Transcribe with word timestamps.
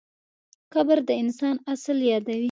قبر 0.73 0.97
د 1.07 1.09
انسان 1.21 1.55
اصل 1.73 1.97
یادوي. 2.11 2.39